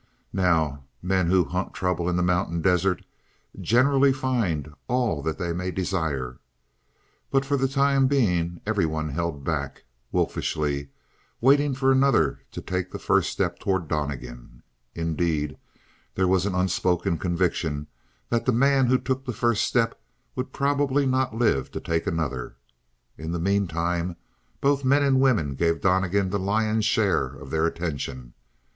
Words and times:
Now, 0.33 0.85
men 1.03 1.27
who 1.27 1.43
hunt 1.43 1.75
trouble 1.75 2.09
in 2.09 2.15
the 2.15 2.23
mountain 2.23 2.59
desert 2.59 3.05
generally 3.59 4.11
find 4.11 4.73
all 4.87 5.21
that 5.21 5.37
they 5.37 5.53
may 5.53 5.69
desire, 5.69 6.39
but 7.29 7.45
for 7.45 7.55
the 7.55 7.67
time 7.67 8.07
being 8.07 8.61
everyone 8.65 9.09
held 9.09 9.43
back, 9.43 9.83
wolfishly, 10.11 10.89
waiting 11.39 11.75
for 11.75 11.91
another 11.91 12.39
to 12.49 12.63
take 12.63 12.89
the 12.89 12.97
first 12.97 13.29
step 13.29 13.59
toward 13.59 13.87
Donnegan. 13.87 14.63
Indeed, 14.95 15.55
there 16.15 16.27
was 16.27 16.47
an 16.47 16.55
unspoken 16.55 17.19
conviction 17.19 17.85
that 18.29 18.47
the 18.47 18.51
man 18.51 18.87
who 18.87 18.97
took 18.97 19.25
the 19.25 19.33
first 19.33 19.63
step 19.65 20.01
would 20.35 20.51
probably 20.51 21.05
not 21.05 21.35
live 21.35 21.69
to 21.73 21.79
take 21.79 22.07
another. 22.07 22.55
In 23.19 23.33
the 23.33 23.39
meantime 23.39 24.15
both 24.61 24.83
men 24.83 25.03
and 25.03 25.21
women 25.21 25.53
gave 25.53 25.79
Donnegan 25.81 26.31
the 26.31 26.39
lion's 26.39 26.85
share 26.85 27.27
of 27.27 27.51
their 27.51 27.67
attention. 27.67 28.33